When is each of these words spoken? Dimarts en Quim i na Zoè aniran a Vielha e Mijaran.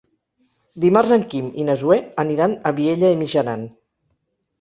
Dimarts 0.85 1.11
en 1.17 1.25
Quim 1.33 1.51
i 1.63 1.65
na 1.67 1.75
Zoè 1.81 1.97
aniran 2.23 2.55
a 2.71 2.73
Vielha 2.79 3.13
e 3.17 3.19
Mijaran. 3.21 3.67